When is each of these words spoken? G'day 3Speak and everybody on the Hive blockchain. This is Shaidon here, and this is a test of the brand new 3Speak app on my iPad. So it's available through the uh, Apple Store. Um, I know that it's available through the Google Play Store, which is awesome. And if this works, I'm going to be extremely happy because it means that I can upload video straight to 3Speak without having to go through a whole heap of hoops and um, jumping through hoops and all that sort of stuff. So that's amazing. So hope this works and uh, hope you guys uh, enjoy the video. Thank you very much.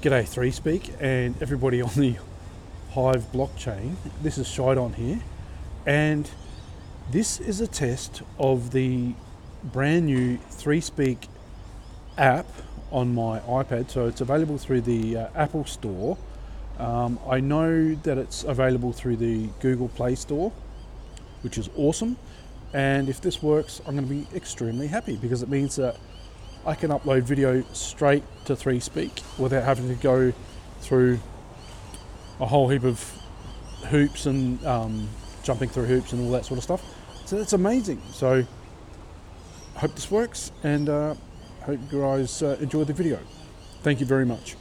G'day 0.00 0.22
3Speak 0.22 0.94
and 1.00 1.34
everybody 1.42 1.82
on 1.82 1.90
the 1.96 2.14
Hive 2.92 3.32
blockchain. 3.32 3.96
This 4.22 4.38
is 4.38 4.46
Shaidon 4.46 4.94
here, 4.94 5.18
and 5.86 6.30
this 7.10 7.40
is 7.40 7.60
a 7.60 7.66
test 7.66 8.22
of 8.38 8.70
the 8.70 9.14
brand 9.64 10.06
new 10.06 10.38
3Speak 10.52 11.26
app 12.16 12.46
on 12.92 13.12
my 13.12 13.40
iPad. 13.40 13.90
So 13.90 14.06
it's 14.06 14.20
available 14.20 14.56
through 14.56 14.82
the 14.82 15.16
uh, 15.16 15.28
Apple 15.34 15.64
Store. 15.64 16.16
Um, 16.78 17.18
I 17.28 17.40
know 17.40 17.96
that 17.96 18.18
it's 18.18 18.44
available 18.44 18.92
through 18.92 19.16
the 19.16 19.48
Google 19.58 19.88
Play 19.88 20.14
Store, 20.14 20.52
which 21.42 21.58
is 21.58 21.68
awesome. 21.76 22.16
And 22.72 23.08
if 23.08 23.20
this 23.20 23.42
works, 23.42 23.80
I'm 23.84 23.96
going 23.96 24.06
to 24.06 24.14
be 24.14 24.36
extremely 24.36 24.86
happy 24.86 25.16
because 25.16 25.42
it 25.42 25.48
means 25.48 25.74
that 25.74 25.96
I 26.66 26.74
can 26.74 26.90
upload 26.90 27.22
video 27.22 27.62
straight 27.72 28.24
to 28.44 28.54
3Speak 28.54 29.22
without 29.38 29.64
having 29.64 29.88
to 29.88 29.94
go 29.94 30.32
through 30.80 31.18
a 32.40 32.46
whole 32.46 32.68
heap 32.68 32.84
of 32.84 33.00
hoops 33.88 34.26
and 34.26 34.64
um, 34.66 35.08
jumping 35.42 35.68
through 35.68 35.86
hoops 35.86 36.12
and 36.12 36.24
all 36.24 36.30
that 36.32 36.44
sort 36.44 36.58
of 36.58 36.64
stuff. 36.64 36.82
So 37.24 37.36
that's 37.36 37.52
amazing. 37.52 38.00
So 38.12 38.44
hope 39.76 39.94
this 39.94 40.10
works 40.10 40.52
and 40.62 40.88
uh, 40.88 41.14
hope 41.62 41.80
you 41.90 42.00
guys 42.00 42.42
uh, 42.42 42.56
enjoy 42.60 42.84
the 42.84 42.92
video. 42.92 43.18
Thank 43.82 44.00
you 44.00 44.06
very 44.06 44.26
much. 44.26 44.56